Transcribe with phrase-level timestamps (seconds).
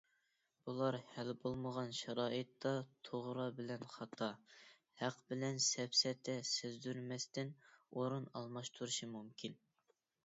[0.67, 2.71] بۇلار ھەل بولمىغان شارائىتتا
[3.09, 4.29] توغرا بىلەن خاتا،
[5.03, 9.63] ھەق بىلەن سەپسەتە سەزدۇرمەستىن ئورۇن ئالماشتۇرۇشى مۇمكىن.